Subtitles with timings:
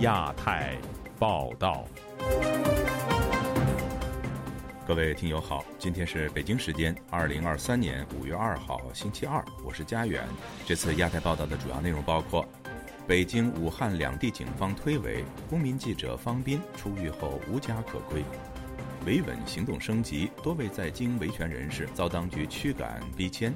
[0.00, 0.78] 亚太
[1.18, 1.84] 报道。
[4.86, 10.26] 各位听友好，今天是北京时间二零二三年五月二号星期二，我是佳远。
[10.64, 12.46] 这次亚太报道的主要内容包括：
[13.06, 18.22] 北京、武汉两地警方推诿公民记者方斌出狱后无家可归；
[19.04, 23.52] 维稳行动升级，多位在京维权人士遭当局驱赶逼迁；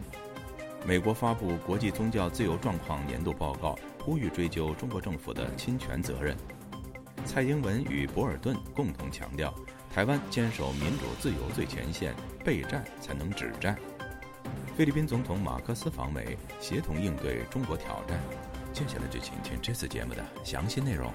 [0.86, 6.36] 美国发布国际宗教自由状况年度报告，呼吁追究中国政府的侵权责任；
[7.24, 9.52] 蔡英文与博尔顿共同强调。
[9.90, 13.78] 台湾坚守民主自由最前线，备战才能止战。
[14.76, 18.20] 菲律宾总统马克思访美，协同应对中国挑战。
[18.72, 21.10] 接下来就请听这次节目的详细内容。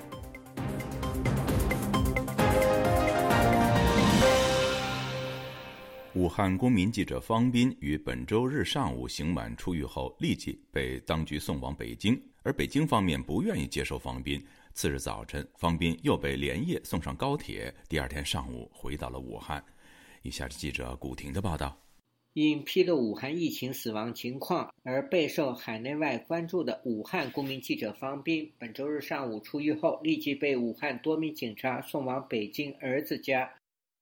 [6.16, 14.44] 武汉公民记者方斌于本周日上午刑满出狱后，立即被当局送往北京，而北京方面不愿意接受方斌。
[14.74, 19.64] 次日早晨，方斌又被连夜送上高铁，第二天上午回到了武汉。
[20.24, 21.80] 以下是记者古婷的报道：
[22.34, 33.48] 因披露武汉疫情死亡情况而备受海内外关注的武汉公民记者方斌，本周日上午出狱后，立即被武汉多名警察送往北京儿子家。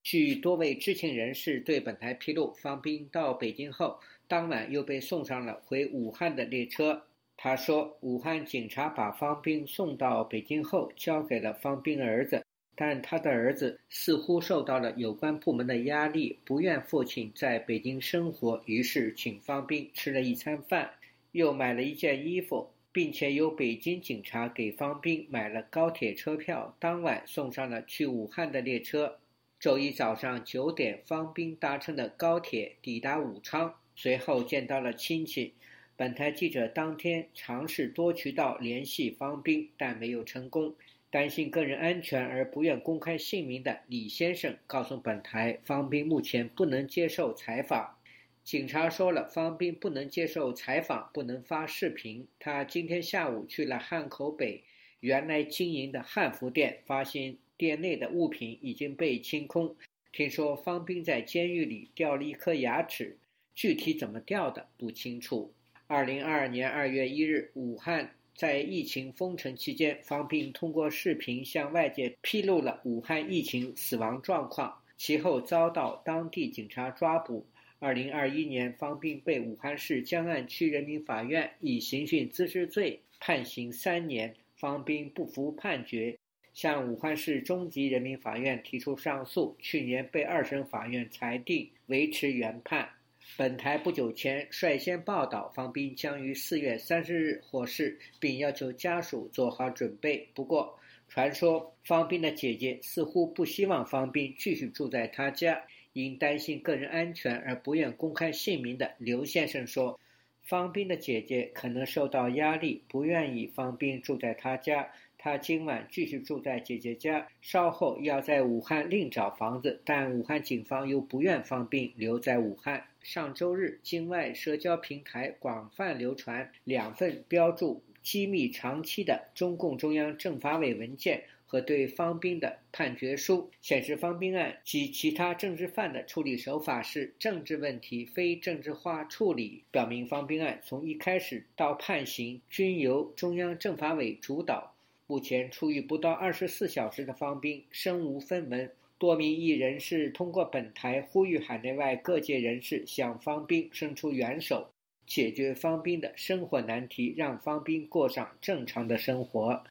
[0.03, 7.03] 据多位知情人士对本台披露，方斌到北京后，当晚又被送上了回武汉的列车。
[7.39, 12.43] 他说：“武汉警察把方斌送到北京后，交给了方斌儿子，
[12.75, 20.89] 但他的儿子似乎受到了有关部门的压力，不愿父亲在北京生活，于是请方斌吃了一餐饭，
[21.31, 29.15] 又买了一件衣服，并且由北京警察给方斌买了高铁车票，当晚送上了去武汉的列车。
[29.59, 35.53] 周一早上九点，方斌搭乘的高铁抵达武昌，随后见到了亲戚。”
[35.97, 40.75] 本台记者当天尝试多渠道联系方斌，但没有成功。
[41.09, 47.97] 担心个人安全而不愿公开姓名的李先生告诉本台，方斌目前不能接受采访。
[48.43, 52.27] 警察说了，方斌不能接受采访，不能发视频。
[52.37, 54.63] 他今天下午去了汉口北
[54.99, 59.75] 原来经营的汉服店，发现店内的物品已经被清空。
[60.11, 63.17] 听说方斌在监狱里掉了一颗牙齿，
[63.55, 65.51] 具体怎么掉的不清楚。
[65.89, 77.45] 二零二二年二月一日，武汉在疫情封城期间，方斌通过视频向外界披露了武汉疫情死亡状况，其后遭到当地警察抓捕。
[77.79, 84.35] 二零二一年，方斌被武汉市江岸区人民法院以刑讯滋事罪判刑三年。
[84.57, 86.17] 方斌不服判决，
[86.53, 92.89] 向武汉市中级人民法院提出上诉，去年被二审法院裁定维持原判。
[93.35, 100.27] 本台不久前率先报道，方斌将于四月三十日获释，并要求家属做好准备。
[100.33, 100.75] 不过，
[101.07, 105.61] 传说方斌的姐姐似乎不希望方斌继续住在他家，
[105.93, 109.99] 因担心个人安全而不愿公开姓名的刘先生说，
[110.41, 114.87] 方斌的姐姐可能受到压力，不愿意方斌住在他家。
[115.19, 122.83] 他今晚继续住在姐姐家，稍后要在武汉另找房子，但武汉警方又不愿方斌留在武汉。
[123.07, 144.75] 上周日，境外社交平台广泛流传两份标注机密长期的中共中央政法委文件和对方兵的判决书，显示方兵案及其他政治犯的处理手法是政治问题非政治化处理，表明方兵案从一开始到判刑均由中央政法委主导。
[145.09, 148.69] 目前出狱不到二十四小时的方兵身无分文。
[148.99, 154.67] 多名艺人士通过本台呼吁海内外各界人士向方斌伸出援手，
[155.05, 159.63] 解决方斌的生活难题，让方斌过上正常的生活。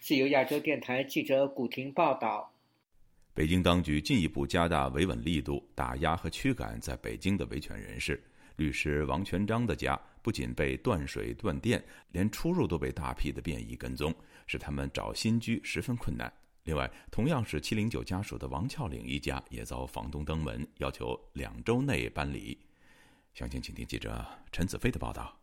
[0.00, 2.52] 自由亚洲电台记者古婷报道。
[3.32, 8.20] 北京当局进一步加大维稳力度，打压和驱赶在北京的维权人士。
[8.56, 14.12] 律师王全章的家不仅被断水断电，连出入都被大批的便衣跟踪，
[14.46, 16.30] 使他们找新居十分困难。
[16.64, 22.56] 另外，同样是七零九家属的王俏岭一家也遭房东登门，要求两周内搬离。
[23.34, 25.36] 详情，请听记者陈子飞的报道。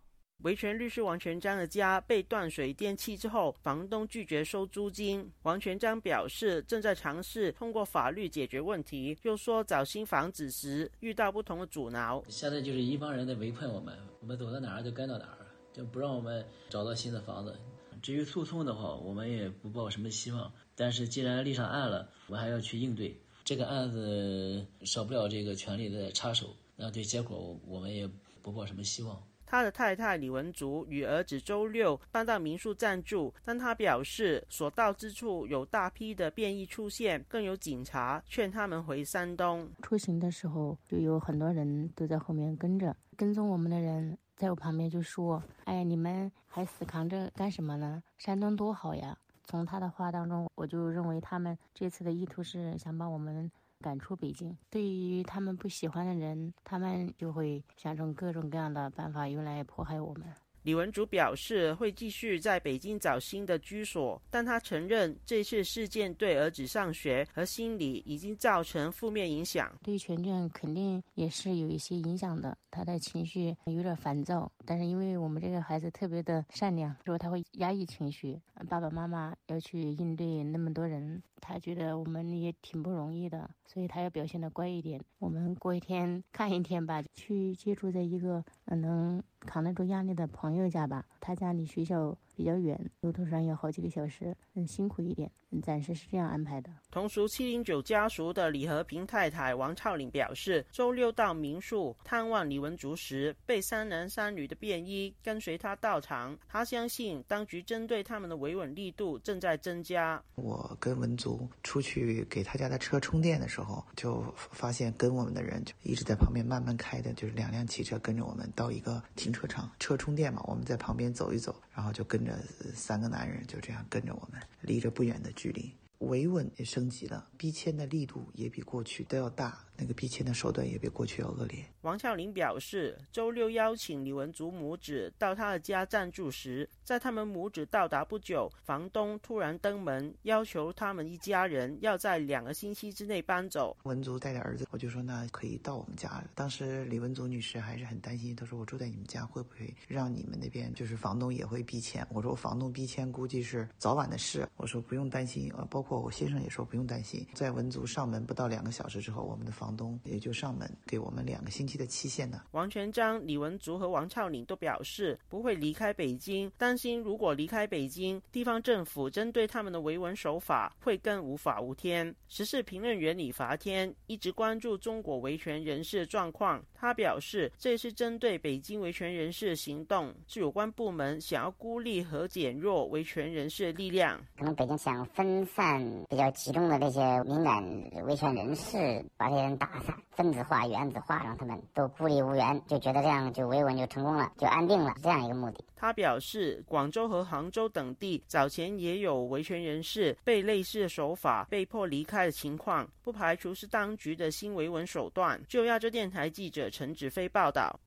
[0.43, 5.29] 维权律师王全章的家被断水电气之后，房东拒绝收租金。
[5.41, 12.23] 王全章表示，正在尝试通过法律解决问题，又说找新房子时遇到不同的阻挠。
[12.29, 17.59] 现在就是一帮人在围困我们，我们走到哪儿就跟到哪儿，就不让我们找到新的房子。
[18.01, 20.49] 至于诉讼的话，我们也不抱什么希望。
[20.79, 26.55] 但是既然立上案了，我还要去应对这个案子，少不了这个权力的插手。
[26.77, 28.09] 那对结果，我们也
[28.41, 29.21] 不抱什么希望。
[29.45, 39.69] 他的太太李文竹与儿子周六搬到民宿暂住，但他表示所到之处有大批的变异出现，更有警察劝他们回山东。
[39.81, 48.01] 出行的时候就有很多人都在后面跟着，跟踪我们的人在我旁边就说：“哎，你们还死扛着干什么呢？
[48.17, 49.17] 山东多好呀！”
[49.49, 53.51] 从他的话当中，我就认为他们这次的意图是想把我们。
[53.81, 60.27] 赶出北京，对于他们不喜欢的人，他们就会想出各种各样的办法用来迫害我们。
[60.63, 69.73] 李文竹表示会继续在北京找新的居所，但他承认这次事件对儿子上学和心理已经造成负面影响。
[69.81, 74.51] 对全镇肯定也是有一些影响的，他的情绪有点烦躁。
[74.69, 78.39] 但是因为我们这个孩子特别的善良，说他会压抑情绪。
[78.69, 85.01] 爸爸妈妈要去应对那么多人，他觉得我们也挺不容易的，所以他要表现的乖一点。
[85.17, 89.23] 我们过一天看一天吧，去接触在一个能。
[89.47, 92.15] 扛得住压力的朋友家吧，他家离学校。
[92.39, 95.29] 比较远，路途上要好几个小时，很辛苦一点。
[95.61, 96.69] 暂时是这样安排的。
[96.89, 106.37] 同属七零九家属的李和平太太王超玲表示，周六到民宿探望李文竹时，被三男三女的便衣跟随他到场。
[106.47, 110.23] 他相信当局针对他们的维稳力度正在增加。
[110.35, 122.28] 我跟文竹出去给他家的车充电的时候，就发现跟我们的人就一直在旁边慢慢开的，就是两辆汽车跟着我们到一个停车场车充电嘛，我们在旁边走一走，然后就跟着。
[122.75, 129.65] 三个男人就这样跟着我们，离着不远的距离，维稳也升级了，逼迁的力度也比过去都要大。
[129.79, 131.63] 那个逼迁的手段也比过去要恶劣。
[131.81, 143.75] 王孝林表示，周六邀请李文竹母子到他的家暂住时，在他们母子到达不久，房东突然登门，要求他们一家人要在两个星期之内搬走。
[143.83, 146.21] 文竹带着儿子，我就说那可以到我们家。
[146.35, 152.05] 当时李文竹女士还是很担心，她说我住在你们家会不会让你们那边就是房东也会逼迁？
[152.11, 154.47] 我说房东逼迁估计是早晚的事。
[154.57, 157.25] 我说不用担心，呃，包括我先生也说不用担心。
[157.33, 162.41] 在文竹上门不到两个小时之后，我们的房房东也就上门给我们两个星期的期限呢。
[162.53, 172.11] 王全章、李文竹和王俏岭都表示不会离开北京，担心如果离开北京，地方政府针对他们的维稳手法会更无法无天。
[172.27, 184.19] 时事评论员李伐天一直关注中国维权人士状况，他表示这是针对北京维权人士的行动是有关部门想要孤立和减弱维权人士的力量。
[184.37, 185.79] 可能北京想分散
[186.09, 187.63] 比较集中的那些敏感
[188.05, 189.59] 维权人士，把这些人。
[189.59, 195.63] 打散、分子化、原子化，让他们都孤立无援，就觉得这样就维稳就成功了，就安定了，这样一个目的。
[195.77, 205.41] 他表示，广州和杭州等地早前也有维权人士被类似的手法被迫离开的情况，不排除是当局的新维稳手段。
[205.47, 207.79] 就亚洲电台记者陈子飞报道。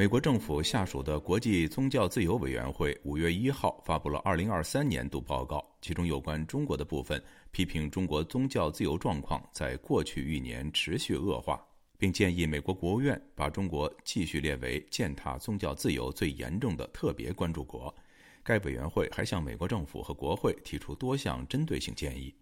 [0.00, 11.62] 美国政府下属的国际宗教自由委员会五月一号发布了二零二三年度报告，其中有关中国的部分批评中国宗教自由状况在过去一年持续恶化，
[11.98, 17.94] 并建议美国国务院把中国继续列为践踏宗教自由最严重的特别关注国。
[18.42, 22.34] 该委员会还向美国政府和国会提出多项针对性建议。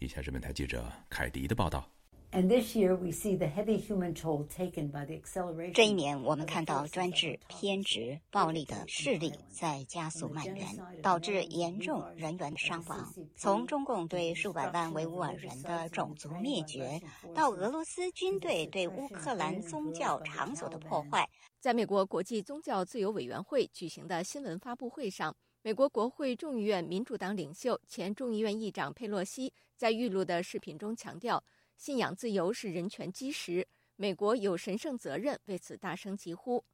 [0.00, 1.95] 以下是本台记者凯迪的报道。
[5.72, 10.66] 这一年，我们看到专制、偏执、暴力的势力在加速蔓延，
[11.02, 13.10] 导致严重人员伤亡。
[13.36, 17.00] 从中共对数百万维吾尔人的种族灭绝，
[17.34, 21.26] 到俄罗斯军队对乌克兰宗教场所的破坏，
[21.58, 31.42] 在美国国际宗教自由委员会举行的新闻发布会上，美国国会众议院民主党领袖、前众议院议长佩洛西在预录的视频中强调。
[31.76, 33.66] 信仰自由是人权基石，
[33.96, 36.64] 美国有神圣责任为此大声疾呼。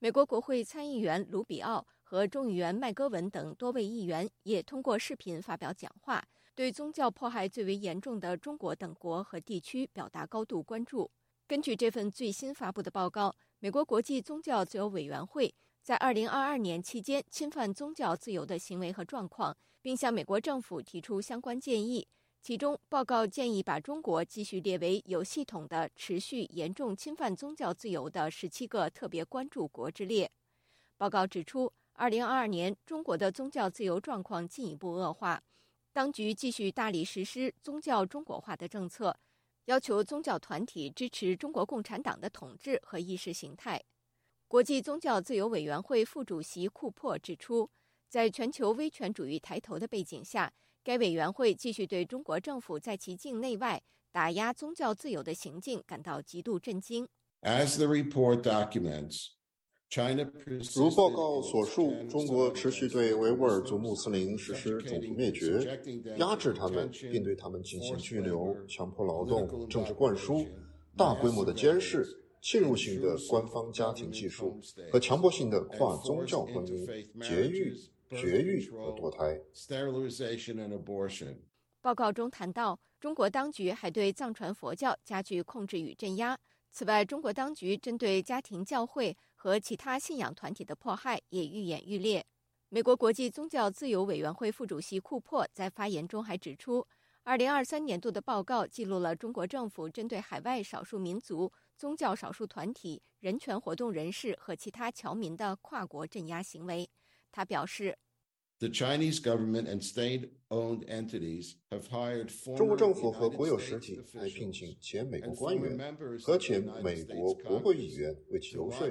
[0.00, 6.24] 美国国会参议员卢比奥和众议员麦戈文等多位议员也通过视频发表讲话，
[6.54, 11.10] 对宗教迫害最为严重的中国等国和地区表达高度关注。
[11.46, 22.06] 根据这份最新发布的报告，美国国际宗教自由委员会在2022年期间侵犯宗教自由的行为和状况，并向美国政府提出相关建议。
[22.48, 30.30] 其中，报告建议把中国继续列为有系统的、持续严重侵犯宗教自由的十七个特别关注国之列。
[30.96, 35.42] 报告指出，二零二二年中国的宗教自由状况进一步恶化，
[35.92, 39.14] 当局继续大力实施宗教中国化的政策，
[39.66, 43.78] 要求宗教团体支持中国共产党的统治和意识形态。
[44.46, 47.68] 国际宗教自由委员会副主席库珀指出，
[48.08, 50.50] 在全球威权主义抬头的背景下。
[50.88, 57.06] 该委员会继续对中国政府在其境内外打压宗教自由的行径感到极度震惊。
[57.42, 59.32] As the report documents,
[60.74, 65.78] 如报告所述，中国持续对维吾尔族穆斯林实施种族灭绝，
[66.16, 70.46] 压制他们，并对他们进行拘留、强迫劳动、政治灌输、
[70.96, 72.02] 大规模的监视、
[72.40, 74.58] 侵入性的官方家庭技术
[74.90, 77.76] 和强迫性的跨宗教婚姻、节育、
[78.10, 79.40] 绝育和堕胎。
[81.80, 86.38] 报告中谈到，中国当局还对藏传佛教加剧控制与镇压。
[86.70, 92.24] 此外，中国当局针对家庭教会和其他信仰团体的迫害也愈演愈烈。
[92.68, 96.86] 美国国际宗教自由委员会副主席库珀在发言中还指出
[97.22, 106.88] 二零二三年度的报告记录了中国政府针对海外少数民族、宗教少数团体、人权活动人士和其他侨民的跨国镇压行为。
[107.30, 107.96] 他表示。
[112.56, 118.88] 中国政府和国有实体还聘请前美国官员和前美国国会议员为其游说，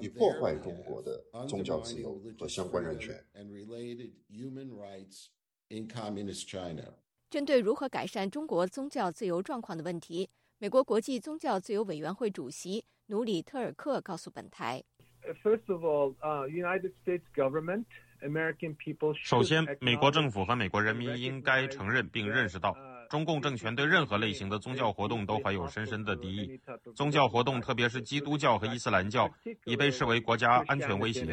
[0.00, 3.22] 以破坏中国的宗教自由和相关人权。
[7.28, 14.82] 针对如何改善中国宗教自由状况的问题，美国国际宗教自由委员会主席努里特尔克告诉本台
[15.42, 16.14] ：“First of all,
[16.48, 17.84] United States government.”
[19.24, 22.76] 首先，美国政府和美国人民应该承认并认识到，
[23.08, 26.60] 中共政权对任何类型的宗教活动都怀有深深的敌意。
[26.94, 29.26] 宗教活动，特别是基督教和伊斯兰教，
[29.64, 31.24] 已被视为国家安全威胁。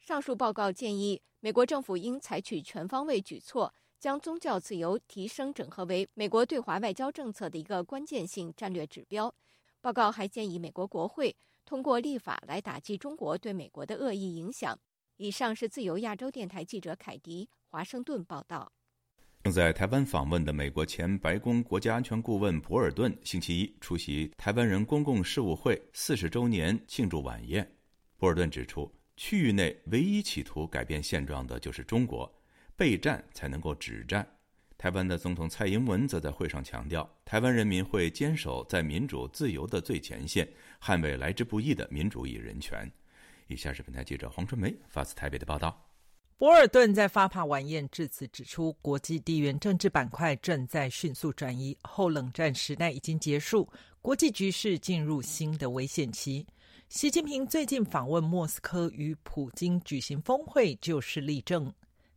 [0.00, 9.34] 上述报告建议，美国政府应采取全方位举措，将宗教自由提升整合为美国对华外交政策的一个关键性战略指标。
[9.84, 11.36] 报告还建议美国国会。
[11.66, 14.78] 通过立法来打击中国对美国的恶意影响。
[15.18, 18.72] 以上是自由亚洲电台记者凯迪华盛顿报道。
[19.42, 27.70] 正在台湾访问的美国前白宫国家安全顾问博尔顿星期一出席台湾人公共事务会四十周年庆祝晚宴。
[28.16, 32.34] 博尔顿指出，区域内唯一企图改变现状的就是中国，
[32.74, 34.26] 备战才能够止战。
[34.76, 40.46] 台湾的总统蔡英文则在会上强调，台湾人民会坚守在民主自由的最前线，
[40.82, 42.90] 捍卫来之不易的民主与人权。
[43.46, 45.80] 以下是本台记者黄春梅发自台北的报道。
[46.36, 53.70] 博尔顿在发帕晚宴致辞指出，国际地缘政治板块正在迅速转移，后冷战时代已经结束，
[54.02, 56.44] 国际局势进入新的危险期。
[56.88, 61.72] 习近平最近访问莫斯科与普京举行峰会，就是例证。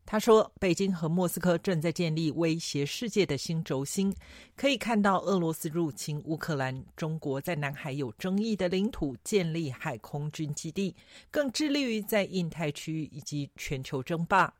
[0.10, 4.16] 他说：“北京和莫斯科正在建立威胁世界的新轴心，
[4.56, 10.96] 可以看到俄罗斯入侵乌克兰，中国在南海有争议的领土建立海空军基地，
[11.30, 14.54] 更致力于在印太区域以及全球争霸。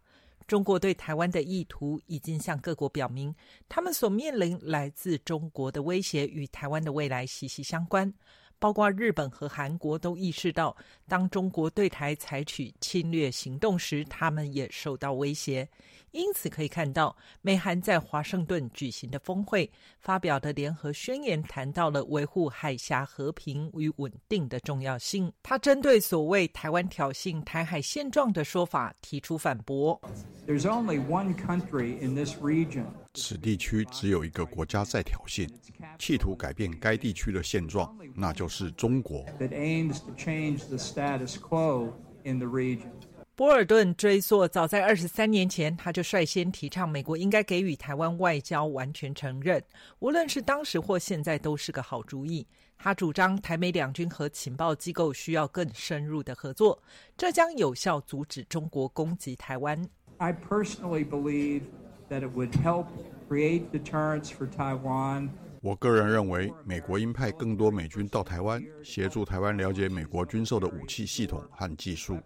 [0.46, 3.34] 中国对台湾的意图已经向各国表明，
[3.70, 8.13] 他们所面临来自中国的威胁与台湾的未来息息相关。”
[8.60, 10.76] 包括日本和韩国都意识到，
[11.08, 15.68] 当中国对台采取侵略行动时，他们也受到威胁。
[16.12, 25.32] 因此，可以看到，美韩在华盛顿举行的峰会发表的联合宣言，谈到了维护海峡和平与稳定的重要性。
[25.44, 30.00] 他针对所谓台湾挑衅台海现状的说法提出反驳。
[30.48, 32.86] There's only one country in this region.
[33.17, 35.50] 此地区只有一个国家在挑衅，
[35.97, 39.25] 企图改变该地区的现状，那就是中国。
[39.39, 41.93] That aims to change the status quo
[42.24, 42.91] in the region.
[43.36, 49.63] 博尔顿追溯，早在二十三年前，他就率先提倡美国应该给予台湾外交完全承认，
[50.00, 52.45] 无论是当时或现在都是个好主意。
[52.79, 56.79] 他主张台美两军和情报机构需要更深入的合作，
[57.17, 59.83] 这将有效阻止中国攻击台湾。
[60.17, 61.63] I personally believe
[62.10, 62.86] that it would help
[63.30, 65.30] create deterrence for Taiwan.
[65.62, 72.18] 我个人认为，美国应派更多美军到台湾，协助台湾了解美国军售的武器系统和技术。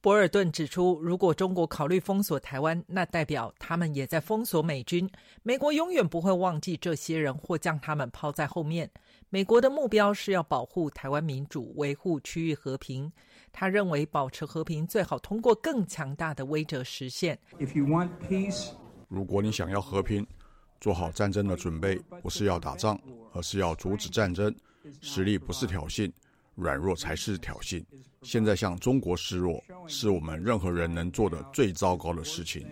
[0.00, 5.08] 博尔顿指出，如果中国考虑封锁台湾，那代表他们也在封锁美军。
[5.44, 8.90] 美国永远不会忘记这些人，或将他们抛在后面。
[9.30, 13.12] 美国的目标是要保护台湾民主，维护区域和平。
[13.52, 17.38] 他认为，保持和平最好通过更强大的威慑实现。
[19.08, 20.26] 如果你想要和平，
[20.80, 22.98] 做好战争的准备，不是要打仗，
[23.32, 24.52] 而是要阻止战争。
[25.00, 26.10] 实力不是挑衅，
[26.56, 27.84] 软弱才是挑衅。
[28.22, 32.66] 现在向中国示弱，是我们任何人能做的最糟糕的事情。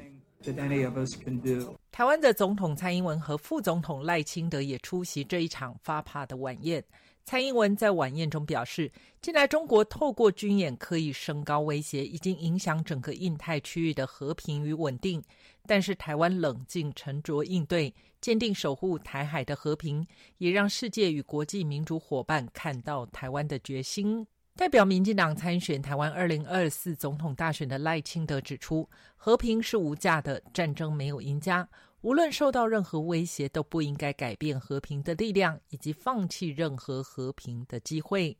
[1.92, 6.82] 台湾的总统蔡英文和副总统赖清德也出席这一场发帕的晚宴。
[7.25, 8.91] 蔡英文在晚宴中表示，
[9.23, 15.23] 近来中国透过军演刻意升高威胁，已经影响整个印太区域的和平与稳定。
[15.67, 20.05] 但是台湾冷静沉着应对，坚定守护台海的和平，
[20.39, 24.27] 也让世界与国际民主伙伴看到台湾的决心。
[24.57, 31.67] 代表民进党参选台湾二零二四总统大选的赖清德指出，和平是无价的，战争没有赢家。
[32.02, 38.35] 无论受到任何威胁，都不应该改变和平的力量，以及放弃任何和平的机会。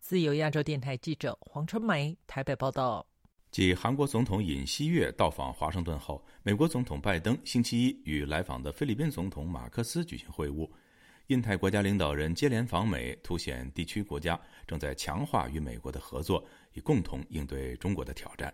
[0.00, 3.06] 自由亚洲电台记者黄春梅台北报道。
[3.50, 10.66] 继韩国总统尹锡悦到访华盛顿后，美国总统拜登星期一与来访的菲律宾总统马克思举行会晤。
[11.26, 16.42] 印太国家领导人接连访美，凸显地区国家正在强化与美国的合作，
[16.72, 18.52] 以共同应对中国的挑战。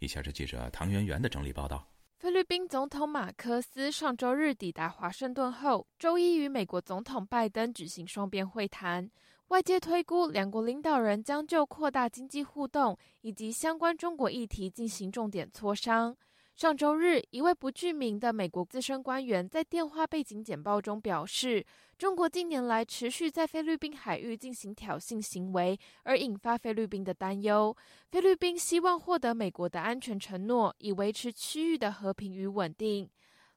[0.00, 1.86] 以下是记者唐媛媛的整理报道。
[2.18, 9.08] 菲律宾总统马克思上周日抵达华盛顿后，周一与美国总统拜登举行双边会谈。
[9.48, 16.16] 外界推估，两国领导人将就扩大经济互动以及相关中国议题进行重点磋商。
[16.58, 21.64] 上周日，一位不具名的美国资深官员在电话背景简报中表示，
[21.96, 27.72] 中国近年来持续在菲律宾海域进行挑衅行为，而引发菲律宾的担忧。
[28.10, 33.08] 菲律宾希望获得美国的安全承诺，以维持区域的和平与稳定。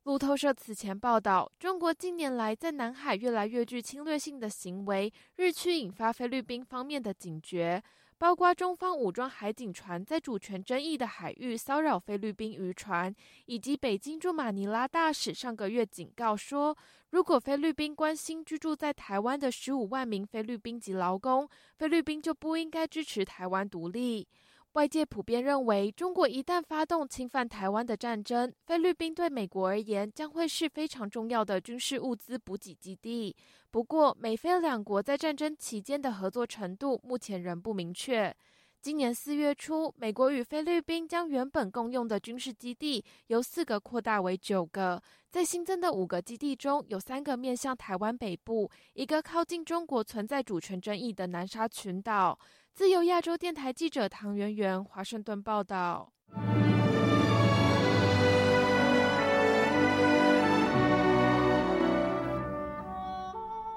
[0.04, 7.82] 路透社此前报道，中国近年来在南海越来越具侵略性的行为，日趋引发菲律宾方面的警觉。
[8.22, 13.12] 包括中方武装海警船在主权争议的海域骚扰菲律宾渔船，
[13.48, 16.78] 以及北京驻马尼拉大使上个月警告说，
[17.10, 21.50] 如果菲律宾关心居住在台湾的十五万名菲律宾籍劳工，
[21.80, 24.28] 菲律宾就不应该支持台湾独立。
[24.74, 33.36] 外界普遍认为，中国一旦发动侵犯台湾的战争，菲律宾对美国而言将会是非常重要的军事物资补给基地。
[33.70, 38.34] 不过，美菲两国在战争期间的合作程度目前仍不明确。
[38.82, 52.40] 今年四月初，美国与菲律宾将原本共用的军事基地由四个扩大为九个，在新增的五个基地中有三个面向台湾北部，一个靠近中国存在主权争议的南沙群岛。
[52.74, 56.12] 自由亚洲电台记者唐媛媛华盛顿报道。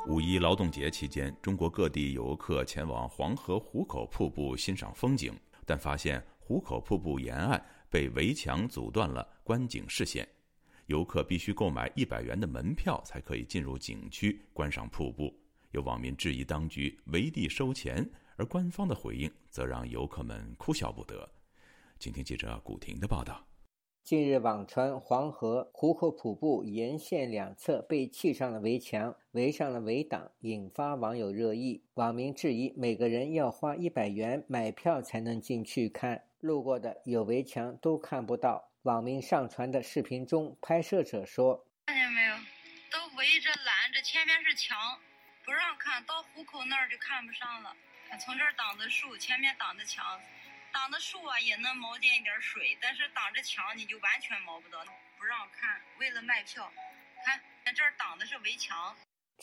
[0.06, 5.32] 五一劳动节期间，中国各地游客前往黄河壶口瀑布欣赏风景，
[5.64, 10.28] 但发现壶口瀑布沿岸被围墙阻断了观景视线，
[10.86, 15.34] 游客必须购买一百元的门票才可以进入景区观赏瀑布。
[15.70, 18.08] 有网民质疑当局围地收钱。
[18.36, 21.30] 而官方的回应则让游客们哭笑不得。
[22.00, 23.46] 请听记者古婷的报道：
[24.04, 31.82] 近日网传黄河壶口瀑布沿线两侧被砌上了围墙，围上了围挡，引发网友热议。
[31.94, 38.68] 网民质疑每个人要花一百元买票才能进去看，路过的有围墙都看不到。
[38.82, 42.36] 网民上传的视频中，拍摄者说：“看见没有？
[42.92, 44.76] 都围着拦着，前面是墙，
[45.46, 47.72] 不让看到壶口那儿就看不上了。”
[48.20, 50.04] 从这儿挡着树，前面挡着墙，
[50.74, 54.84] 挡的树啊也能冒见一点水，但是挡着墙你就完全冒不到，
[55.16, 55.80] 不让看。
[55.98, 56.70] 为了卖票，
[57.24, 58.96] 看这儿挡的是围墙。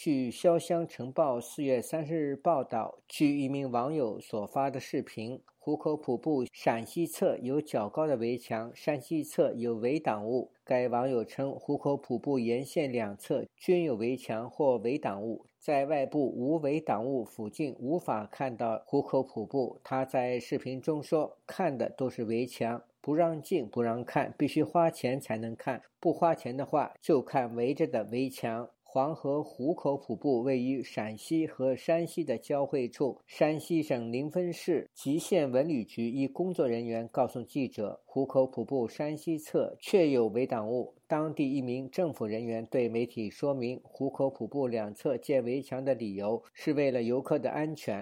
[0.03, 10.49] 据潇湘晨报四月三十日报道，据一名网友所发的视频，壶口瀑布陕西侧有较高的围墙，山西侧有围挡物。
[10.63, 15.45] 该网友称，壶口瀑布沿线两侧均有围墙或围挡物。
[15.59, 19.79] 在外部无围挡物附近无法看到壶口瀑布。
[19.83, 25.83] 他在视频中说：“看的都是围墙，不让进，不让看，必须花钱才能看。
[25.99, 33.21] 不花钱的话，就看围着的围墙。”黄河壶口瀑布位于陕西和山西的交汇处。
[33.25, 40.93] 山西省临汾市吉县文旅局一工作人员告诉记者，壶口瀑布山西侧确有围挡物。
[41.07, 47.99] 当地一名政府人员对媒体说明，壶口瀑布两侧建围墙的理由是为了游客的安全。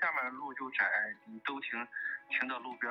[0.00, 0.84] 下面路就窄，
[1.30, 1.70] 你都停
[2.36, 2.90] 停到路边。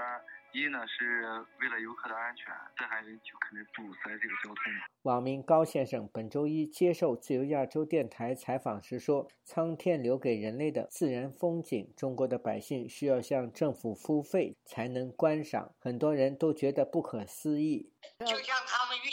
[0.54, 1.24] 一呢是
[1.60, 2.46] 为了游客的安全，
[2.78, 4.86] 再还有就肯定堵塞这个交通嘛。
[5.04, 19.10] 网民高先生本周一接受自由亚洲电台采访时说：“苍天留给人类的自然风景，中国的百姓需要向政府付费才能观赏，很多人都觉得不可思议。”就像他们预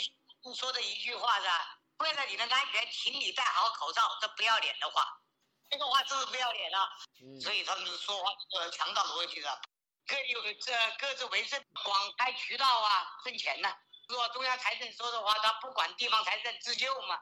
[0.53, 1.47] 说的一句话是
[2.03, 5.01] ：“为了你的安全，请你戴好口罩。”这不要脸的话，
[5.69, 6.83] 这个话是不是不要脸啊？
[7.39, 9.47] 所以他们说话是强盗逻辑的。
[10.09, 13.69] 各有这各自为政，广开渠道啊，挣钱呢。
[14.09, 17.13] 如果中央财政说的话，他不管地方财政自救嘛，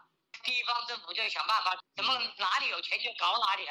[0.41, 3.67] 地方政府就想办法，怎么哪里有钱就搞哪里。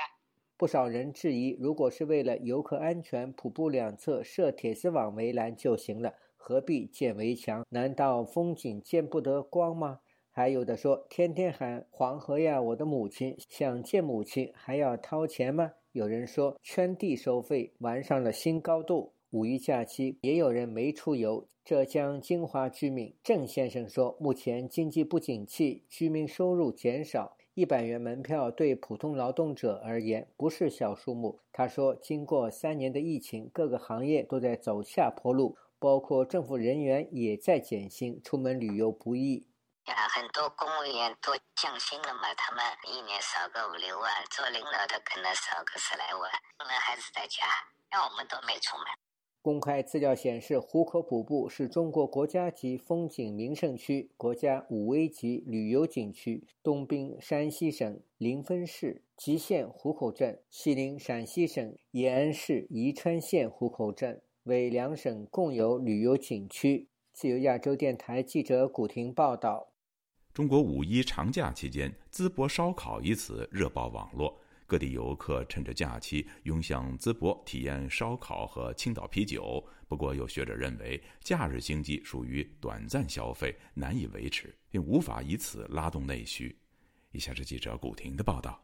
[0.58, 7.64] 不少人质疑，如果是为了游客安全，瀑布两侧设铁丝网围栏就行了，何必建围墙？
[7.70, 10.00] 难道风景见不得光吗？
[10.30, 15.72] 还有的说，天天喊黄河呀，我的母亲，想见母亲还要掏钱吗？
[15.96, 19.14] 有人说圈地收费玩上了新高度。
[19.30, 21.48] 五一假期也有人没出游。
[21.64, 31.38] 浙江金华居民郑先生说，目前经济不景气，居民收入减少，一百元门票对普通劳动者而言不是小数目。
[31.50, 39.46] 他说，经过三年的疫情，各个行业都在走下坡路，包括政府人员也在减薪，出门旅游不易。
[39.92, 47.46] 啊，很多公务员都降薪了嘛，他们一年少个五六万，做领导的可能少个十来万，可能还是在家，
[47.90, 48.86] 那我们都没出门。
[49.40, 66.88] 公开资料显示，壶口瀑布是中国国家级风景名胜区、国家五 A 级旅游景区，东滨山西省临汾市吉县壶口镇，西邻陕西省延安市宜川县壶口镇，为两省共有旅游景区。
[67.12, 69.68] 自由亚洲电台记者古婷报道。
[70.36, 74.38] 中国五一长假期间，“淄博烧烤”一词热爆网络。
[74.66, 79.66] 各地游客趁着假期涌向淄博体验烧烤和青岛啤酒。
[79.88, 86.54] 不过，有学者认为，假日经济属于短暂消费，难以维持，并无法以此拉动内需。
[87.12, 88.62] 以下是记者古婷的报道：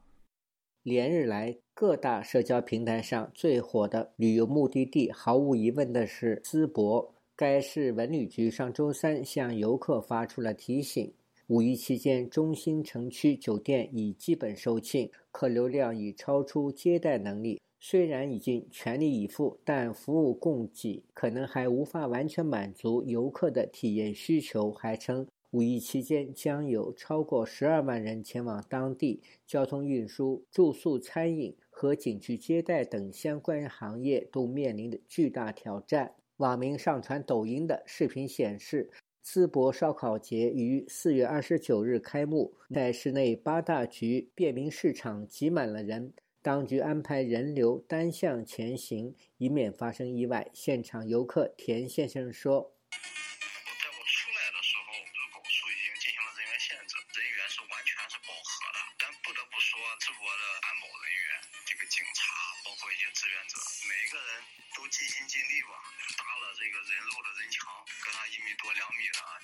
[0.82, 7.14] 连日来，各大社交平台上最火的旅游目的地，毫无疑问的是淄博。
[7.34, 11.10] 该市文旅局上周三向游客发出了提醒。
[11.52, 17.60] 五一期间，中心城区酒店已基本售罄，客流量已超出接待能力。
[17.78, 24.72] 虽然已经全力以赴，但服务供给可能还无法完全满足游客的体验需求。
[24.72, 36.14] 还称，五一期间将有超过十二万人前往当地，交通运输、住宿、餐饮和景区接待等相关行业都面临的巨大挑战。
[36.38, 38.90] 网民上传抖音的视频显示。
[39.24, 50.50] 淄博烧烤节于四月二十九日开幕，在市内八大局便民市场挤满了人，当局安排人流单向前行，以免发生意外。
[50.52, 52.74] 现场游客田先生说。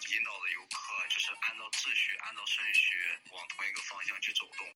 [0.08, 0.78] 引导的游客
[1.10, 2.96] 就是按照秩序按照顺序
[3.32, 4.66] 往同一个方向去走动。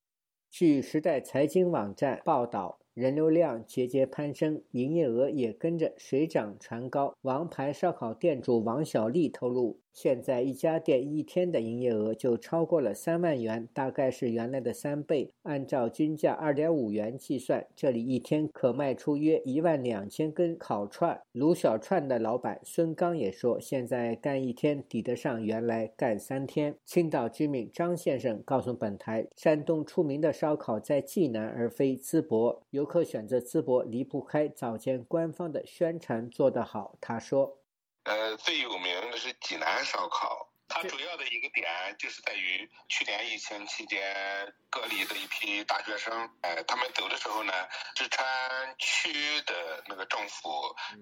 [0.51, 7.15] 据时代财经网站报道人流量节节攀升，营业额也跟着水涨船高。
[7.23, 15.31] 王牌烧烤店主王小丽透露，现在一家店一天的营业额就超过了三万元，大概是原来的三倍。
[15.45, 21.19] 按照均价二点五元计算，这里一天可卖出约一万两千根烤串。
[21.33, 26.75] 卤小串的老板孙刚也说，现在干一天抵得上原来干三天。
[26.85, 32.61] 青岛居民张先生告诉本台，山东出名的烧烤在济南而非淄博。
[32.69, 36.97] 有游客选择淄博离不开早前官方的宣传做得好。
[37.01, 37.63] 他说
[38.03, 41.65] ：“呃，最有名的是济南烧烤，它主要的一个点
[41.97, 44.03] 就是在于去年疫情期间
[44.69, 47.53] 隔离的一批大学生，呃，他们走的时候呢，
[47.95, 48.27] 四川
[48.79, 49.13] 区
[49.47, 50.51] 的那个政府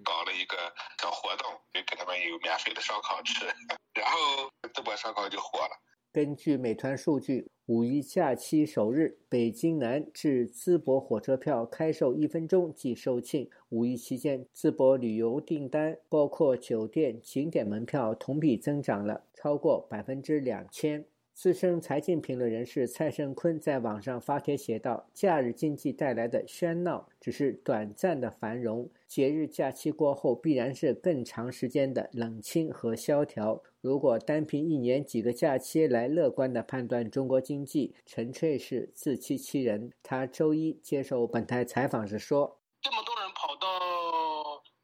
[0.04, 0.58] 搞了一个
[1.00, 3.46] 小活动，就给他们有免费的烧烤吃，
[3.94, 5.80] 然后淄博烧烤就火了。”
[6.12, 7.50] 根据美团数据。
[7.70, 13.48] 五一假期首日，北京南至淄博火车票开售一分钟即售罄。
[13.68, 21.04] 五一期间，淄博旅游订单，包括酒店、景点门票，同比增长了超过百分之两千。
[21.33, 39.90] 资深财经评论人士蔡胜坤在网上发帖写道：“假日经济带来的喧闹只是短暂的繁荣，节日假期过后必然是更长时间的冷清和萧条。”如果单凭一年几个假期来乐观的判断中国经济，纯粹是自欺欺人。
[40.02, 43.66] 他周一接受本台采访时说：“这么多人跑到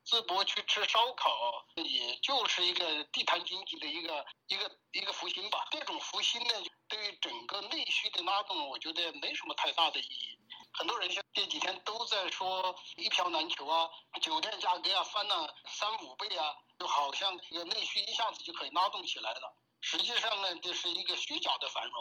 [0.07, 1.29] 淄博去吃烧烤，
[1.77, 5.69] 也就是一个地摊经济的一个一个一个复兴吧。
[5.71, 6.55] 这种复兴呢，
[6.89, 10.39] 对于整个内需的拉动，我觉得没什么太大的意义。
[10.73, 13.91] 很多人像这几天都在说一票难求啊，
[14.23, 21.95] 酒店价格啊翻了三五倍啊。”就好像这个内需一下子就可以拉动起来了，实际上呢，这是一个虚假的繁荣。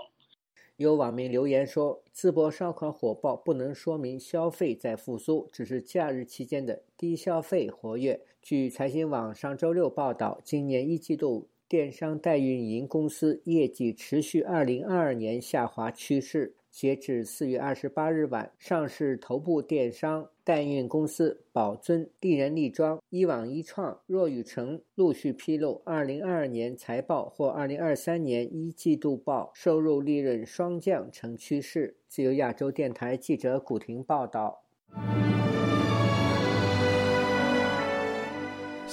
[0.76, 16.58] 有网民留言说：“淄博烧烤火爆不能说明消费在复苏，只是假日期间的低消费活跃。”据财新网上周六报道，今年一季度电商代运营公司业绩持续二零二二年下滑趋势。
[16.76, 31.96] 截至四月二十八日晚，上市头部电商代运公司宝尊、丽人丽妆、一网一创、若雨城陆续披露二零二二年财报或二零二三年一季度报，收入利润双降成趋势。
[32.10, 34.66] 自由亚洲电台记者古婷报道。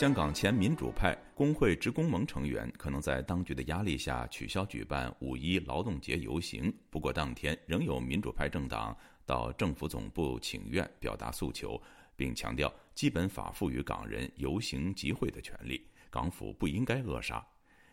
[0.03, 11.81] 香港前民主派工会职工盟成员可能在当局的压力下取消举办五一劳动节游行，不过当天仍有民主派政党到政府总部请愿，表达诉求，
[12.17, 17.41] 并强调基本法赋予港人游行集会的权利，港府不应该扼杀。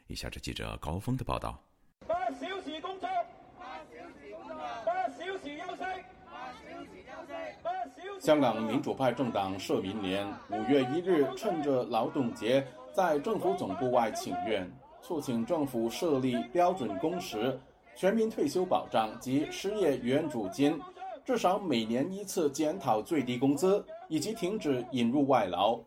[0.08, 1.64] 以下是记者高峰的报道。
[2.08, 3.08] 八小时工作，
[3.56, 5.94] 八小时工作，八小时休息，
[6.34, 8.19] 八小时休息。
[8.30, 12.64] 香港民主派政党社民联五月一日趁着劳动节，
[12.94, 17.60] 在政府总部外请愿，促请政府设立标准工时、
[17.96, 20.80] 全民退休保障及失业援助金，
[21.26, 25.80] 至少每年一次检讨最低工资，以及停止引入外劳。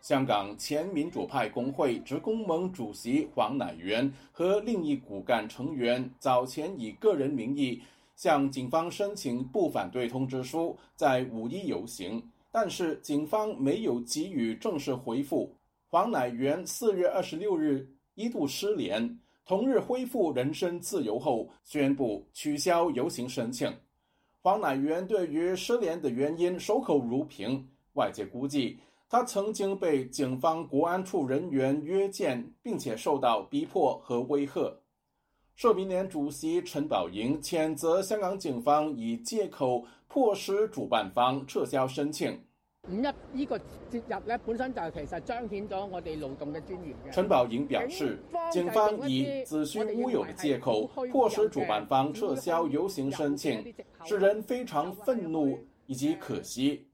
[0.00, 7.80] 香港前民主派工会职工盟主席黄乃元和另一骨干成员早前以个人名义。
[8.16, 15.54] 向警方申请不反对通知书，在五一游行，但是警方没有给予正式回复。
[15.88, 23.72] 黄乃元四月二十六日一度失联，同日恢复人身自由后，宣布取消游行申请。
[24.40, 34.76] 黄乃元对于失联的原因守口如瓶，外界估计他曾经被警方国安处人员约见，并且受到逼迫和威吓。
[35.56, 42.36] 社民联主席陈宝莹谴责香港警方以借口迫使主办方撤销申請。
[42.88, 43.62] 五一呢個節
[43.92, 47.12] 日咧，本身就其實彰顯咗我哋勞動嘅尊严嘅。
[47.12, 48.18] 陳寶瑩表示，
[48.52, 53.72] 警方以子虛烏有的借口迫使主辦方撤銷遊行申請，
[54.04, 56.84] 使人非常憤怒以及可惜。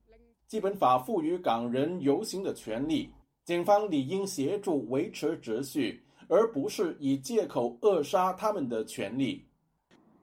[0.46, 3.10] 基本法賦予港人遊行的權利，
[3.46, 6.02] 警方理應協助維持秩序。
[6.30, 9.44] 而不是以借口扼杀他们的权利。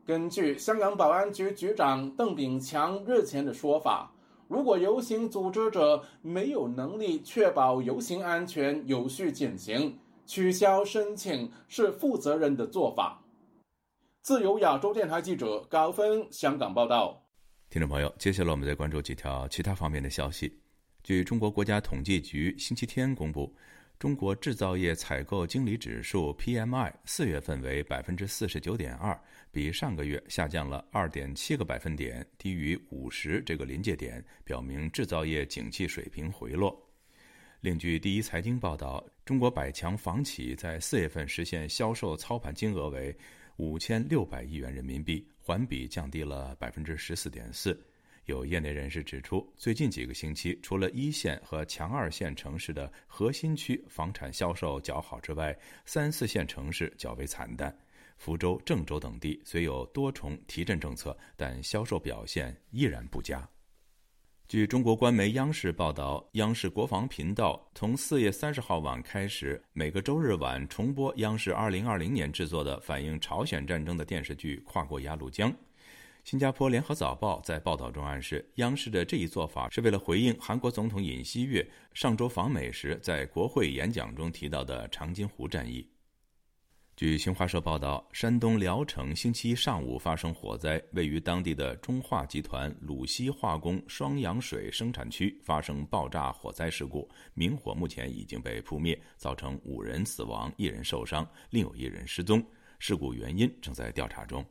[0.05, 4.09] 根据香港保安局局长邓炳强日前的说法，
[4.47, 13.21] 如果游行组织者没有能力确保游行安全有序进行，取消申请是负责任的做法。
[14.21, 17.21] 自由亚洲电台记者高峰香港报道。
[17.69, 20.57] 听众朋友，接下来我们再关注几条其他方面的消息。
[21.03, 23.53] 据中国国家统计局星期天公布。
[23.99, 29.19] 中国制造业采购经理指数 PMI 四月份为百分之四十九点二，
[29.51, 36.79] 比上个月下降了二点七个百分点，低于五十这个临界点，表明制造业景气水平回落。
[37.59, 43.15] 另据第一财经报道，中国百强房企在四月份实现销售操盘金额为
[43.55, 47.75] 五千六百亿元人民币，环比降低了百分之十四点四。
[48.27, 57.73] 有业内人士指出，最近几个星期，除了一线和强二线城市的核心区房产销售较好之外，三四线城市较为惨淡。
[58.17, 63.47] 福州、郑州等地虽有多重提振政策，但销售表现依然不佳。
[64.45, 75.49] 据中国官媒央视报道，央视国防频道从四月三十号晚开始，每个周日晚重播央视二零二零年制作的反映朝鲜战争的电视剧《跨过鸭绿江》。
[76.27, 85.89] 新加坡联合早报在报道中暗示，央视的这一做法是为了回应韩国总统尹锡悦上周访美时在国会演讲中提到的长津湖战役。
[86.97, 102.45] 据新华社报道，山东聊城星期一上午发生火灾，位于当地的中化集团鲁西化工双氧水生产区发生爆炸火灾事故，明火目前已经被扑灭，造成五人死亡、一人受伤，另有一人失踪，
[102.79, 104.45] 事故原因正在调查中。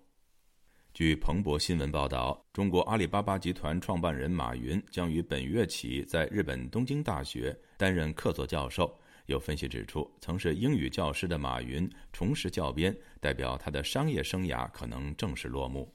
[0.96, 8.98] 据彭博新闻报道，中国阿里巴巴集团创办人马云将于本月起在日本东京大学担任客座教授。
[9.26, 15.86] 有分析指出，曾是英语教师的马云重拾教鞭，代表他的商业生涯可能正式落幕。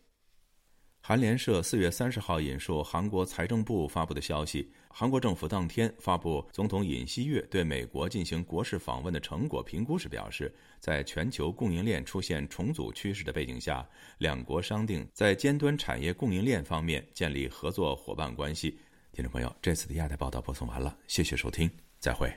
[1.04, 13.84] 韩联社四月三十号引述韩国财政部发布的消息，韩国政府当天发布总统尹锡悦对美国进行国事访问的成果评估时表示，在全球供应链出现重组趋势的背景下，
[14.20, 18.80] 两国商定在尖端产业供应链方面建立合作伙伴关系。
[19.12, 22.32] 听众朋友，这次的亚太报道播送完了，谢谢收听，再會。